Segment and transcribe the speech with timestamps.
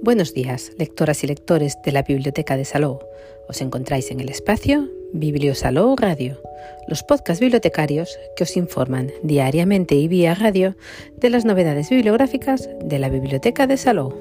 [0.00, 3.00] Buenos días, lectoras y lectores de la Biblioteca de Salou.
[3.48, 6.40] Os encontráis en el espacio Bibliosalou Radio,
[6.86, 10.76] los podcasts bibliotecarios que os informan diariamente y vía radio
[11.16, 14.14] de las novedades bibliográficas de la Biblioteca de Salou.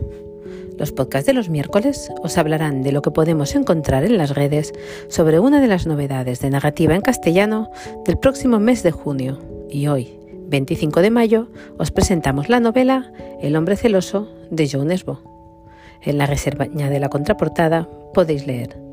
[0.79, 4.73] Los podcasts de los miércoles os hablarán de lo que podemos encontrar en las redes
[5.09, 7.69] sobre una de las novedades de narrativa en castellano
[8.03, 9.39] del próximo mes de junio.
[9.69, 15.36] Y hoy, 25 de mayo, os presentamos la novela El hombre celoso de Joe Nesbo.
[16.03, 18.87] En la reservaña de la contraportada podéis leer.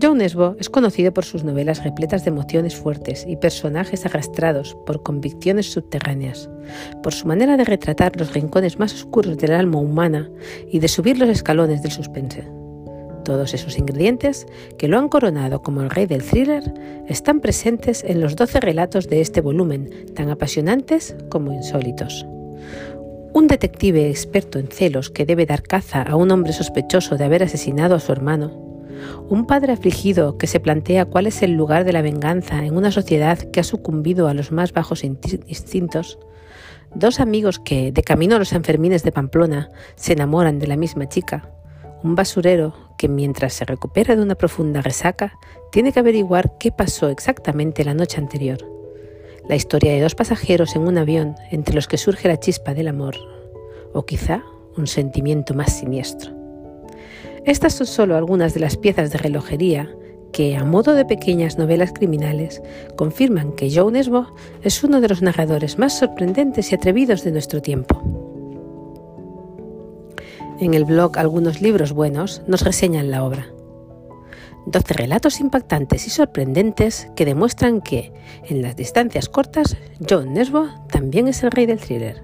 [0.00, 5.02] John Nesbo es conocido por sus novelas repletas de emociones fuertes y personajes arrastrados por
[5.02, 6.48] convicciones subterráneas,
[7.02, 10.30] por su manera de retratar los rincones más oscuros del alma humana
[10.70, 12.48] y de subir los escalones del suspense.
[13.24, 14.46] Todos esos ingredientes
[14.78, 16.64] que lo han coronado como el rey del thriller
[17.08, 22.26] están presentes en los 12 relatos de este volumen, tan apasionantes como insólitos.
[23.34, 27.42] Un detective experto en celos que debe dar caza a un hombre sospechoso de haber
[27.42, 28.50] asesinado a su hermano.
[29.30, 32.92] Un padre afligido que se plantea cuál es el lugar de la venganza en una
[32.92, 36.18] sociedad que ha sucumbido a los más bajos instintos.
[36.94, 41.08] Dos amigos que, de camino a los Sanfermines de Pamplona, se enamoran de la misma
[41.08, 41.48] chica.
[42.02, 45.38] Un basurero que, mientras se recupera de una profunda resaca,
[45.70, 48.81] tiene que averiguar qué pasó exactamente la noche anterior
[49.48, 52.88] la historia de dos pasajeros en un avión entre los que surge la chispa del
[52.88, 53.16] amor,
[53.92, 54.42] o quizá
[54.76, 56.32] un sentimiento más siniestro.
[57.44, 59.94] Estas son solo algunas de las piezas de relojería
[60.32, 62.62] que, a modo de pequeñas novelas criminales,
[62.96, 64.26] confirman que Joe Nesbo
[64.62, 68.02] es uno de los narradores más sorprendentes y atrevidos de nuestro tiempo.
[70.60, 73.48] En el blog Algunos libros buenos nos reseñan la obra.
[74.66, 78.12] 12 relatos impactantes y sorprendentes que demuestran que,
[78.44, 79.76] en las distancias cortas,
[80.08, 82.22] John Nesbo también es el rey del thriller.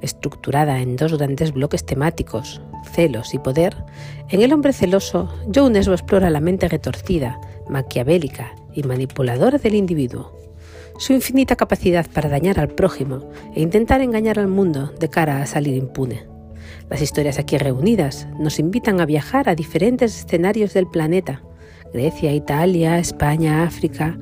[0.00, 2.60] Estructurada en dos grandes bloques temáticos,
[2.92, 3.74] celos y poder,
[4.28, 10.32] en El hombre celoso, John Nesbo explora la mente retorcida, maquiavélica y manipuladora del individuo.
[10.98, 15.46] Su infinita capacidad para dañar al prójimo e intentar engañar al mundo de cara a
[15.46, 16.26] salir impune.
[16.88, 21.42] Las historias aquí reunidas nos invitan a viajar a diferentes escenarios del planeta,
[21.94, 24.18] Grecia, Italia, España, África,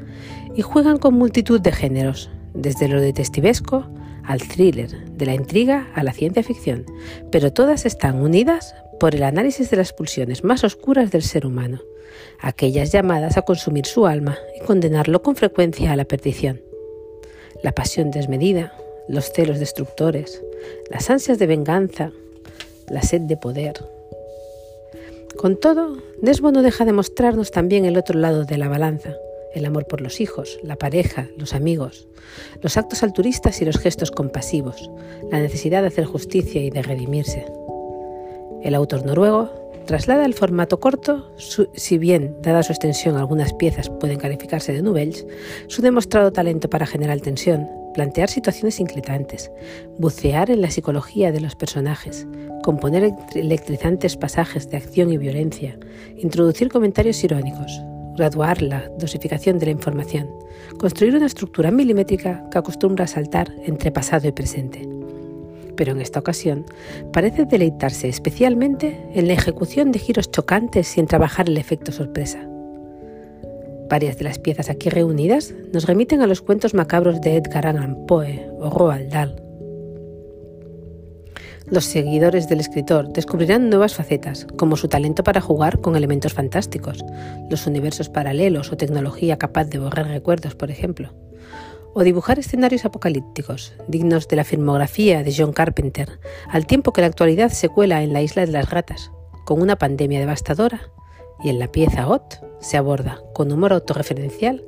[0.55, 3.89] y juegan con multitud de géneros, desde lo detectivesco
[4.25, 6.85] al thriller, de la intriga a la ciencia ficción,
[7.31, 11.81] pero todas están unidas por el análisis de las pulsiones más oscuras del ser humano,
[12.41, 16.61] aquellas llamadas a consumir su alma y condenarlo con frecuencia a la perdición.
[17.63, 18.75] La pasión desmedida,
[19.09, 20.43] los celos destructores,
[20.91, 22.13] las ansias de venganza,
[22.89, 23.75] la sed de poder,
[25.43, 29.17] con todo, Nesbo no deja de mostrarnos también el otro lado de la balanza,
[29.53, 32.07] el amor por los hijos, la pareja, los amigos,
[32.61, 34.89] los actos altruistas y los gestos compasivos,
[35.33, 37.45] la necesidad de hacer justicia y de redimirse.
[38.63, 39.51] El autor noruego
[39.85, 41.35] traslada el formato corto,
[41.75, 45.27] si bien, dada su extensión, algunas piezas pueden calificarse de nouvelles,
[45.67, 49.51] su demostrado talento para generar tensión, plantear situaciones inquietantes,
[49.99, 52.27] bucear en la psicología de los personajes,
[52.63, 55.79] componer electrizantes pasajes de acción y violencia,
[56.17, 57.81] introducir comentarios irónicos,
[58.17, 60.29] graduar la dosificación de la información,
[60.79, 64.89] construir una estructura milimétrica que acostumbra a saltar entre pasado y presente.
[65.77, 66.67] Pero en esta ocasión
[67.13, 72.52] parece deleitarse especialmente en la ejecución de giros chocantes en trabajar el efecto sorpresa.
[73.93, 78.07] Varias de las piezas aquí reunidas nos remiten a los cuentos macabros de Edgar Allan
[78.07, 79.37] Poe o Roald Dahl.
[81.67, 87.05] Los seguidores del escritor descubrirán nuevas facetas, como su talento para jugar con elementos fantásticos,
[87.51, 91.13] los universos paralelos o tecnología capaz de borrar recuerdos, por ejemplo,
[91.93, 97.09] o dibujar escenarios apocalípticos, dignos de la filmografía de John Carpenter, al tiempo que la
[97.09, 99.11] actualidad se cuela en la isla de las ratas,
[99.45, 100.81] con una pandemia devastadora
[101.43, 104.65] y en la pieza OT se aborda, con humor autorreferencial,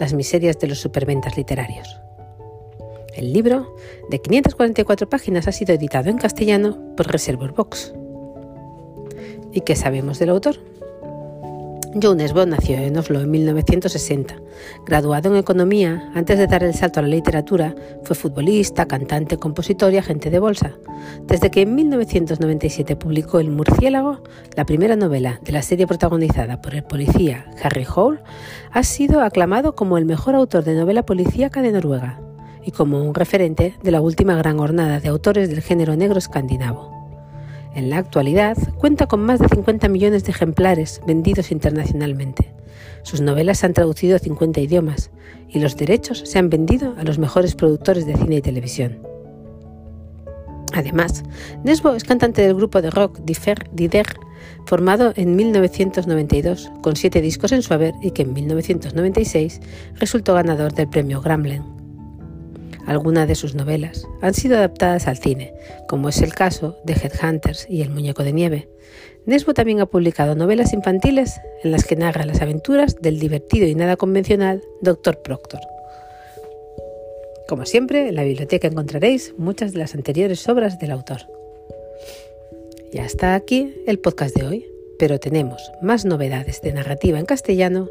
[0.00, 2.00] las miserias de los superventas literarios.
[3.14, 3.76] El libro,
[4.10, 7.94] de 544 páginas, ha sido editado en castellano por Reservoir Box.
[9.52, 10.56] ¿Y qué sabemos del autor?
[12.02, 14.36] Joe Nesbo nació en Oslo en 1960.
[14.84, 19.92] Graduado en economía, antes de dar el salto a la literatura, fue futbolista, cantante, compositor
[19.92, 20.72] y agente de bolsa.
[21.22, 24.22] Desde que en 1997 publicó El murciélago,
[24.56, 28.20] la primera novela de la serie protagonizada por el policía Harry Hole,
[28.72, 32.20] ha sido aclamado como el mejor autor de novela policíaca de Noruega
[32.62, 36.95] y como un referente de la última gran jornada de autores del género negro escandinavo.
[37.76, 42.54] En la actualidad cuenta con más de 50 millones de ejemplares vendidos internacionalmente.
[43.02, 45.10] Sus novelas se han traducido a 50 idiomas
[45.46, 48.98] y los derechos se han vendido a los mejores productores de cine y televisión.
[50.72, 51.22] Además,
[51.64, 54.06] Nesbo es cantante del grupo de rock Dider,
[54.64, 59.60] formado en 1992 con siete discos en su haber y que en 1996
[59.96, 61.75] resultó ganador del premio Gramlen.
[62.86, 65.52] Algunas de sus novelas han sido adaptadas al cine,
[65.88, 68.68] como es el caso de Headhunters y El Muñeco de Nieve.
[69.26, 73.74] Nesbo también ha publicado novelas infantiles en las que narra las aventuras del divertido y
[73.74, 75.20] nada convencional Dr.
[75.22, 75.60] Proctor.
[77.48, 81.22] Como siempre, en la biblioteca encontraréis muchas de las anteriores obras del autor.
[82.92, 84.66] Ya está aquí el podcast de hoy,
[84.98, 87.88] pero tenemos más novedades de narrativa en castellano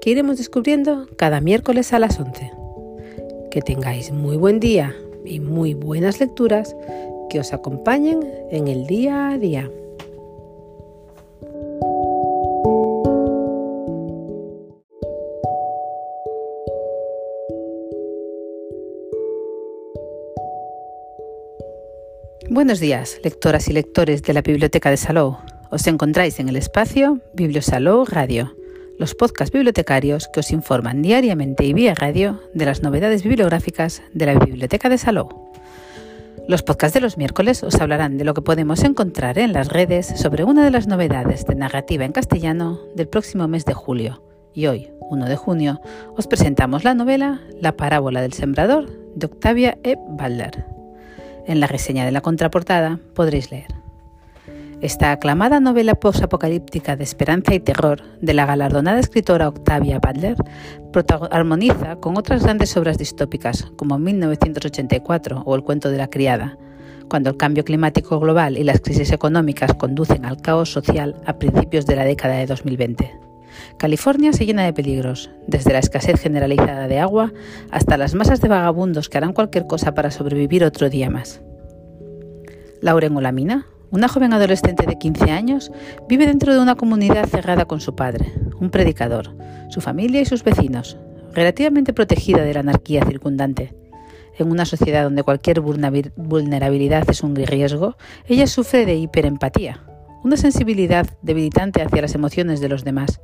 [0.00, 2.50] que iremos descubriendo cada miércoles a las 11.
[3.50, 6.76] Que tengáis muy buen día y muy buenas lecturas
[7.30, 9.70] que os acompañen en el día a día.
[22.50, 25.36] Buenos días, lectoras y lectores de la Biblioteca de Salou.
[25.70, 28.57] Os encontráis en el espacio Bibliosalou Radio,
[28.98, 34.26] los podcasts bibliotecarios que os informan diariamente y vía radio de las novedades bibliográficas de
[34.26, 35.28] la Biblioteca de Salou.
[36.48, 40.06] Los podcasts de los miércoles os hablarán de lo que podemos encontrar en las redes
[40.06, 44.22] sobre una de las novedades de narrativa en castellano del próximo mes de julio.
[44.52, 45.80] Y hoy, 1 de junio,
[46.16, 49.96] os presentamos la novela La parábola del sembrador de Octavia E.
[50.08, 50.64] Balder.
[51.46, 53.77] En la reseña de la contraportada podréis leer.
[54.80, 60.36] Esta aclamada novela posapocalíptica de esperanza y terror de la galardonada escritora Octavia Butler
[61.32, 66.58] armoniza con otras grandes obras distópicas como 1984 o El cuento de la criada,
[67.08, 71.84] cuando el cambio climático global y las crisis económicas conducen al caos social a principios
[71.84, 73.18] de la década de 2020.
[73.78, 77.32] California se llena de peligros, desde la escasez generalizada de agua
[77.72, 81.40] hasta las masas de vagabundos que harán cualquier cosa para sobrevivir otro día más.
[82.80, 85.72] Lauren Olamina, una joven adolescente de 15 años,
[86.08, 89.34] vive dentro de una comunidad cerrada con su padre, un predicador,
[89.68, 90.96] su familia y sus vecinos,
[91.32, 93.74] relativamente protegida de la anarquía circundante.
[94.38, 97.96] En una sociedad donde cualquier vulnerabilidad es un riesgo,
[98.26, 99.82] ella sufre de hiperempatía,
[100.22, 103.20] una sensibilidad debilitante hacia las emociones de los demás.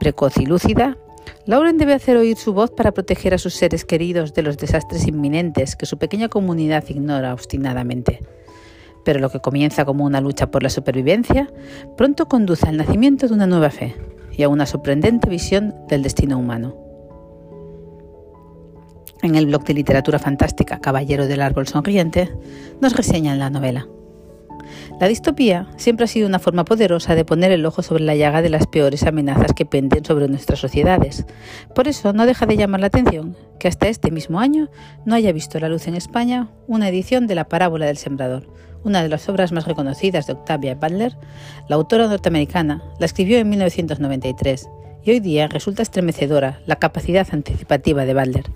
[0.00, 0.98] Precoz y lúcida,
[1.46, 5.06] Lauren debe hacer oír su voz para proteger a sus seres queridos de los desastres
[5.06, 8.20] inminentes que su pequeña comunidad ignora obstinadamente.
[9.04, 11.50] Pero lo que comienza como una lucha por la supervivencia,
[11.96, 13.94] pronto conduce al nacimiento de una nueva fe
[14.32, 16.76] y a una sorprendente visión del destino humano.
[19.22, 22.30] En el blog de literatura fantástica Caballero del Árbol Sonriente
[22.80, 23.86] nos reseñan la novela.
[25.00, 28.42] La distopía siempre ha sido una forma poderosa de poner el ojo sobre la llaga
[28.42, 31.26] de las peores amenazas que penden sobre nuestras sociedades.
[31.74, 34.68] Por eso no deja de llamar la atención que hasta este mismo año
[35.04, 38.46] no haya visto la luz en España una edición de La parábola del sembrador,
[38.84, 41.16] una de las obras más reconocidas de Octavia Butler,
[41.68, 44.68] la autora norteamericana, la escribió en 1993
[45.02, 48.50] y hoy día resulta estremecedora la capacidad anticipativa de Butler,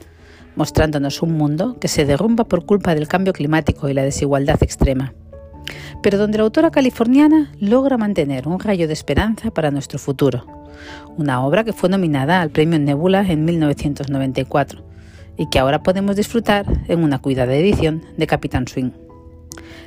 [0.56, 5.14] mostrándonos un mundo que se derrumba por culpa del cambio climático y la desigualdad extrema
[6.02, 10.46] pero donde la autora californiana logra mantener un rayo de esperanza para nuestro futuro.
[11.16, 14.84] Una obra que fue nominada al Premio Nebula en 1994
[15.36, 18.90] y que ahora podemos disfrutar en una cuidada edición de Capitán Swing.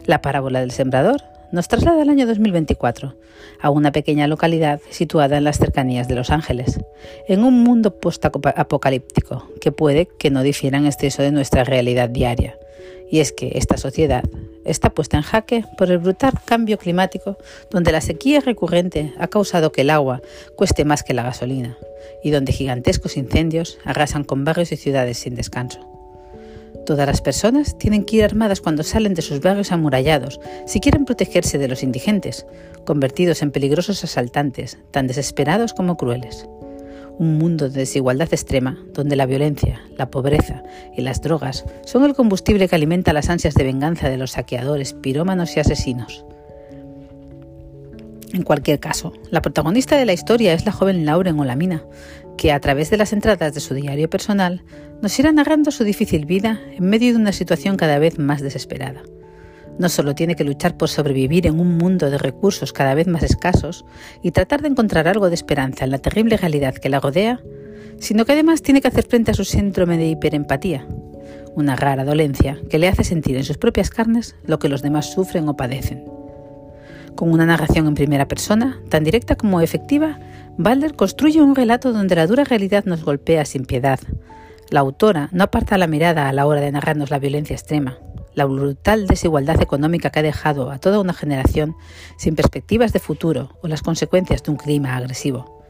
[0.05, 1.21] La parábola del sembrador
[1.51, 3.15] nos traslada al año 2024,
[3.61, 6.79] a una pequeña localidad situada en las cercanías de Los Ángeles,
[7.27, 12.57] en un mundo post-apocalíptico que puede que no difiera en exceso de nuestra realidad diaria.
[13.11, 14.23] Y es que esta sociedad
[14.63, 17.37] está puesta en jaque por el brutal cambio climático,
[17.69, 20.21] donde la sequía recurrente ha causado que el agua
[20.55, 21.77] cueste más que la gasolina
[22.23, 25.87] y donde gigantescos incendios arrasan con barrios y ciudades sin descanso.
[26.85, 31.05] Todas las personas tienen que ir armadas cuando salen de sus barrios amurallados si quieren
[31.05, 32.45] protegerse de los indigentes,
[32.85, 36.47] convertidos en peligrosos asaltantes, tan desesperados como crueles
[37.19, 40.63] un mundo de desigualdad extrema, donde la violencia, la pobreza
[40.95, 44.93] y las drogas son el combustible que alimenta las ansias de venganza de los saqueadores,
[44.93, 46.25] pirómanos y asesinos.
[48.33, 51.83] En cualquier caso, la protagonista de la historia es la joven Lauren Olamina,
[52.37, 54.63] que a través de las entradas de su diario personal
[55.01, 59.03] nos irá narrando su difícil vida en medio de una situación cada vez más desesperada.
[59.79, 63.23] No solo tiene que luchar por sobrevivir en un mundo de recursos cada vez más
[63.23, 63.85] escasos
[64.21, 67.41] y tratar de encontrar algo de esperanza en la terrible realidad que la rodea,
[67.99, 70.87] sino que además tiene que hacer frente a su síndrome de hiperempatía,
[71.55, 75.11] una rara dolencia que le hace sentir en sus propias carnes lo que los demás
[75.11, 76.05] sufren o padecen.
[77.15, 80.19] Con una narración en primera persona, tan directa como efectiva,
[80.57, 83.99] Balder construye un relato donde la dura realidad nos golpea sin piedad.
[84.69, 87.99] La autora no aparta la mirada a la hora de narrarnos la violencia extrema,
[88.33, 91.75] la brutal desigualdad económica que ha dejado a toda una generación
[92.17, 95.61] sin perspectivas de futuro o las consecuencias de un clima agresivo.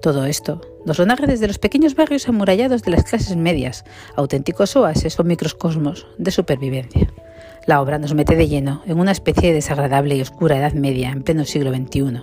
[0.00, 3.84] Todo esto nos lo narra desde los pequeños barrios amurallados de las clases medias,
[4.14, 7.12] auténticos oasis o microcosmos de supervivencia.
[7.66, 11.10] La obra nos mete de lleno en una especie de desagradable y oscura Edad Media
[11.10, 12.22] en pleno siglo XXI,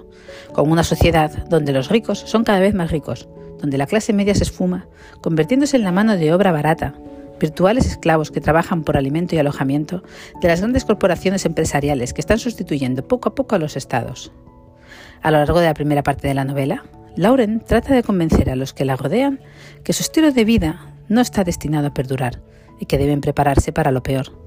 [0.54, 3.28] con una sociedad donde los ricos son cada vez más ricos,
[3.60, 4.88] donde la clase media se esfuma,
[5.22, 6.96] convirtiéndose en la mano de obra barata,
[7.40, 10.04] virtuales esclavos que trabajan por alimento y alojamiento
[10.42, 14.32] de las grandes corporaciones empresariales que están sustituyendo poco a poco a los estados.
[15.22, 16.84] A lo largo de la primera parte de la novela,
[17.16, 19.40] Lauren trata de convencer a los que la rodean
[19.84, 22.42] que su estilo de vida no está destinado a perdurar
[22.80, 24.38] y que deben prepararse para lo peor.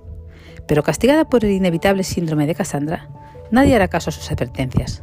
[0.66, 3.08] Pero castigada por el inevitable síndrome de Cassandra,
[3.50, 5.02] nadie hará caso a sus advertencias.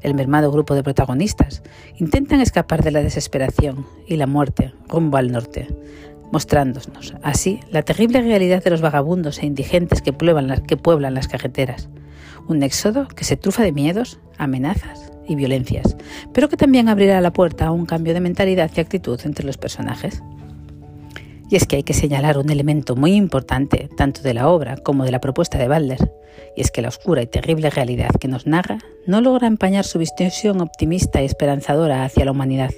[0.00, 1.62] El mermado grupo de protagonistas
[1.96, 5.68] intentan escapar de la desesperación y la muerte rumbo al norte,
[6.34, 11.14] mostrándonos así la terrible realidad de los vagabundos e indigentes que pueblan, las, que pueblan
[11.14, 11.88] las carreteras.
[12.48, 15.96] Un éxodo que se trufa de miedos, amenazas y violencias,
[16.32, 19.58] pero que también abrirá la puerta a un cambio de mentalidad y actitud entre los
[19.58, 20.24] personajes.
[21.48, 25.04] Y es que hay que señalar un elemento muy importante, tanto de la obra como
[25.04, 26.10] de la propuesta de Balder,
[26.56, 30.00] y es que la oscura y terrible realidad que nos narra no logra empañar su
[30.00, 32.70] visión optimista y esperanzadora hacia la humanidad.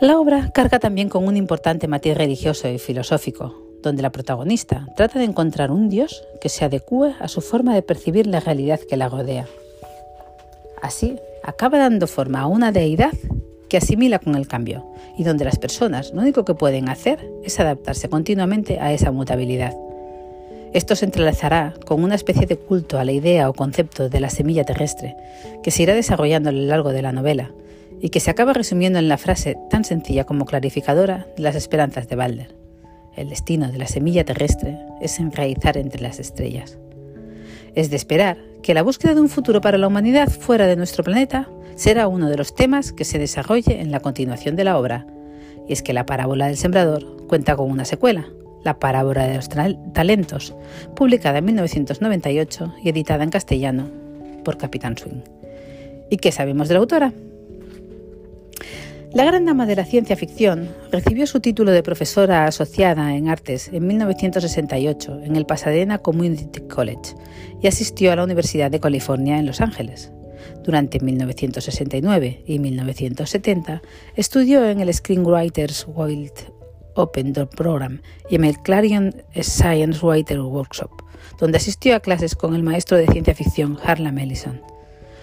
[0.00, 5.18] La obra carga también con un importante matiz religioso y filosófico, donde la protagonista trata
[5.18, 8.96] de encontrar un Dios que se adecue a su forma de percibir la realidad que
[8.96, 9.46] la rodea.
[10.80, 13.12] Así, acaba dando forma a una deidad
[13.68, 14.86] que asimila con el cambio
[15.18, 19.76] y donde las personas lo único que pueden hacer es adaptarse continuamente a esa mutabilidad.
[20.72, 24.30] Esto se entrelazará con una especie de culto a la idea o concepto de la
[24.30, 25.14] semilla terrestre,
[25.62, 27.50] que se irá desarrollando a lo largo de la novela,
[28.00, 32.08] y que se acaba resumiendo en la frase tan sencilla como clarificadora de las esperanzas
[32.08, 32.56] de Balder.
[33.16, 36.78] El destino de la semilla terrestre es enraizar entre las estrellas.
[37.74, 41.04] Es de esperar que la búsqueda de un futuro para la humanidad fuera de nuestro
[41.04, 45.06] planeta será uno de los temas que se desarrolle en la continuación de la obra,
[45.68, 48.26] y es que la parábola del sembrador cuenta con una secuela,
[48.64, 50.54] la parábola de los talentos,
[50.94, 53.88] publicada en 1998 y editada en castellano
[54.44, 55.22] por Capitán Swing.
[56.10, 57.12] ¿Y qué sabemos de la autora?
[59.12, 63.68] La gran dama de la ciencia ficción recibió su título de profesora asociada en artes
[63.72, 67.16] en 1968 en el Pasadena Community College
[67.60, 70.12] y asistió a la Universidad de California en Los Ángeles.
[70.62, 73.82] Durante 1969 y 1970
[74.14, 76.52] estudió en el Screenwriters Guild
[76.94, 80.90] Open Door Program y en el Clarion Science Writer Workshop,
[81.40, 84.62] donde asistió a clases con el maestro de ciencia ficción Harlan Ellison.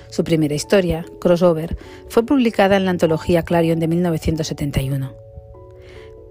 [0.10, 5.14] Su primera historia, Crossover, fue publicada en la antología Clarion de 1971.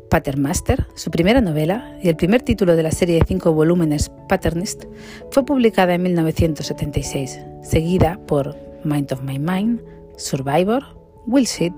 [0.09, 4.85] Patermaster, su primera novela y el primer título de la serie de cinco volúmenes Patternist,
[5.31, 9.81] fue publicada en 1976, seguida por Mind of My Mind,
[10.17, 10.85] Survivor,
[11.27, 11.75] Will Sit,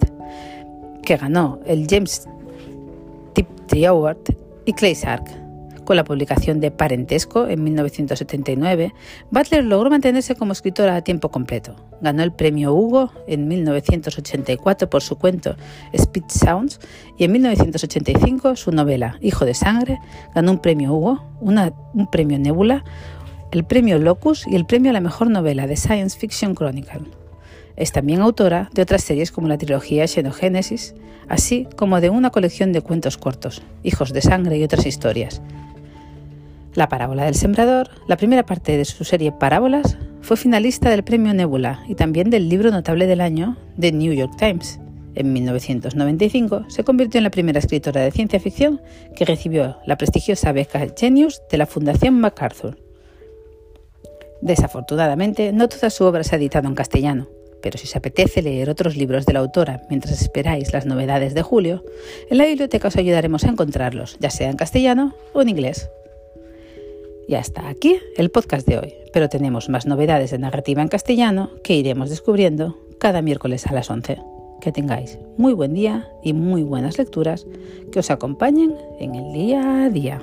[1.02, 2.28] que ganó el James
[3.32, 4.18] Tiptree Award,
[4.68, 5.47] y Clay Sark.
[5.88, 8.92] Con la publicación de Parentesco en 1979,
[9.30, 11.76] Butler logró mantenerse como escritora a tiempo completo.
[12.02, 15.56] Ganó el premio Hugo en 1984 por su cuento
[15.94, 16.78] Speed Sounds
[17.16, 19.98] y en 1985 su novela Hijo de Sangre
[20.34, 22.84] ganó un premio Hugo, un premio Nebula,
[23.50, 27.00] el premio Locus y el premio a la mejor novela de Science Fiction Chronicle.
[27.76, 30.94] Es también autora de otras series como la trilogía Xenogénesis,
[31.30, 35.40] así como de una colección de cuentos cortos, Hijos de Sangre y otras historias,
[36.78, 41.34] la parábola del sembrador, la primera parte de su serie Parábolas, fue finalista del premio
[41.34, 44.78] Nebula y también del libro notable del año de New York Times.
[45.16, 48.80] En 1995 se convirtió en la primera escritora de ciencia ficción
[49.16, 52.78] que recibió la prestigiosa beca Genius de la Fundación MacArthur.
[54.40, 57.26] Desafortunadamente, no toda su obra se ha editado en castellano,
[57.60, 61.42] pero si os apetece leer otros libros de la autora mientras esperáis las novedades de
[61.42, 61.84] julio,
[62.30, 65.90] en la biblioteca os ayudaremos a encontrarlos, ya sea en castellano o en inglés.
[67.28, 71.50] Y hasta aquí el podcast de hoy, pero tenemos más novedades de narrativa en castellano
[71.62, 74.16] que iremos descubriendo cada miércoles a las 11.
[74.62, 77.46] Que tengáis muy buen día y muy buenas lecturas
[77.92, 80.22] que os acompañen en el día a día.